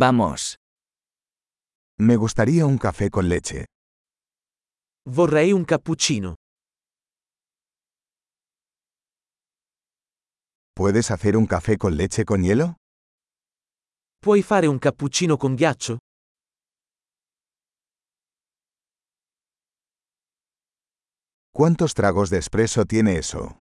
[0.00, 0.56] Vamos.
[1.98, 3.66] Me gustaría un café con leche.
[5.04, 6.36] Vorrei un cappuccino.
[10.74, 12.76] ¿Puedes hacer un café con leche con hielo?
[14.20, 15.98] Puoi fare un cappuccino con ghiaccio?
[21.52, 23.58] ¿Cuántos tragos de espresso tiene eso?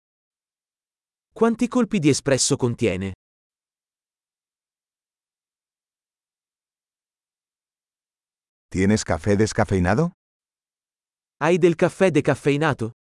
[1.32, 3.14] Quanti colpi di espresso contiene?
[8.74, 10.14] ¿Tienes café descafeinado?
[11.40, 12.94] Hai del caffè decaffeinato?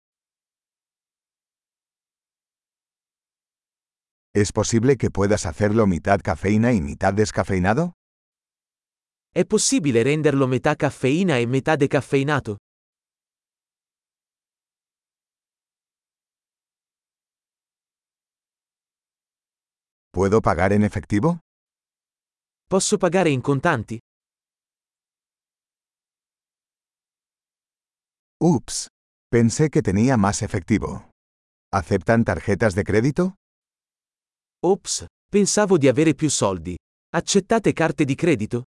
[4.36, 7.94] ¿Es posible que puedas hacerlo mitad cafeína y mitad descafeinado?
[9.32, 12.58] È possibile renderlo metà caffeina e metà decaffeinato?
[20.12, 21.40] ¿Puedo pagar en efectivo?
[22.70, 23.98] Posso pagare in contanti?
[28.46, 28.90] Ups.
[29.32, 31.10] Pensé que tenía más efectivo.
[31.72, 33.36] ¿Aceptan tarjetas de crédito?
[34.62, 36.76] Ops, pensavo di avere più soldi.
[37.16, 38.64] Accettate carte di credito?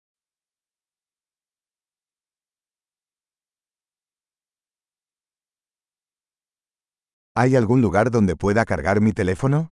[7.35, 9.69] ¿Hay algún lugar donde pueda cargar mi teléfono?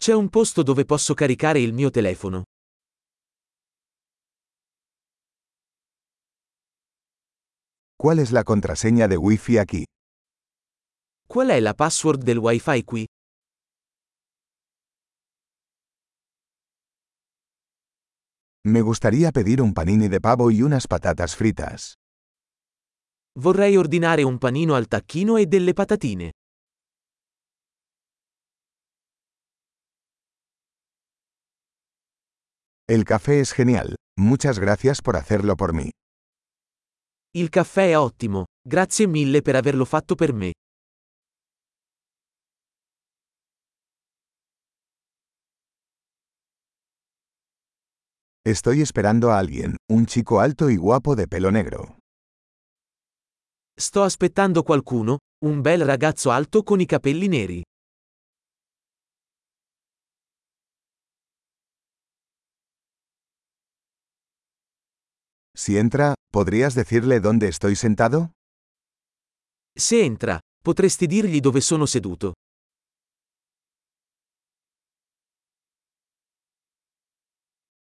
[0.00, 2.42] C'è un posto dove posso caricare il mio telefono.
[8.00, 9.84] ¿Cuál es la contraseña de Wi-Fi aquí?
[11.26, 13.06] Qual è la password del Wi-Fi qui?
[18.64, 21.94] Me gustaría pedir un panini de pavo y unas patatas fritas.
[23.34, 26.30] Vorrei ordinare un panino al tacchino e delle patatine.
[32.88, 33.96] El café es genial.
[34.16, 35.90] Muchas gracias por hacerlo por mí.
[37.32, 40.52] Il caffè è ottimo, grazie mille per averlo fatto per me.
[48.40, 51.98] Estoy esperando a alguien, un chico alto y guapo de pelo negro.
[53.78, 57.62] Sto aspettando qualcuno, un bel ragazzo alto con i capelli neri.
[65.58, 68.30] Si entra, ¿podrías decirle dónde estoy sentado?
[69.76, 72.34] Se entra, potresti dirgli dove sono seduto.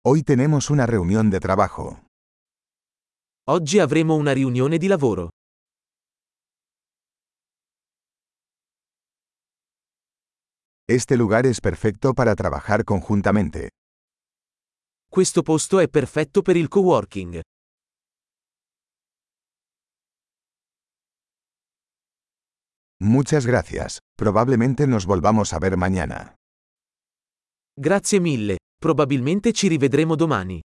[0.03, 2.01] Hoy tenemos una reunión de trabajo.
[3.47, 5.29] Oggi avremo una riunione di lavoro.
[10.89, 13.69] Este lugar es perfecto para trabajar conjuntamente.
[15.09, 17.41] Questo posto è perfetto per il coworking.
[23.11, 23.99] Muchas gracias.
[24.16, 26.38] Probablemente nos volvamos a ver mañana.
[27.75, 30.61] Grazie mille, probabilmente ci rivedremo domani.